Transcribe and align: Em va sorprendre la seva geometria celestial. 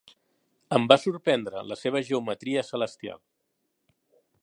Em 0.77 0.87
va 0.91 0.97
sorprendre 1.01 1.63
la 1.73 1.79
seva 1.83 2.03
geometria 2.09 2.67
celestial. 2.73 3.25